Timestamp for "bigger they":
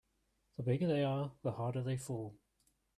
0.63-1.03